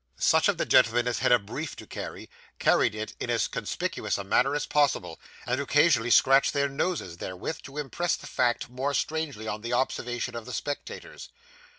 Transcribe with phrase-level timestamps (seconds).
[0.17, 4.17] Such of the gentlemen as had a brief to carry, carried it in as conspicuous
[4.17, 8.95] a manner as possible, and occasionally scratched their noses therewith, to impress the fact more
[8.95, 11.29] strongly on the observation of the spectators.